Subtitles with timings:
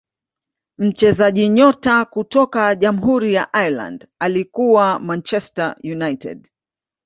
[0.77, 6.47] mchezaji nyota kutoka jamhuri ya ireland alikuwa manchester united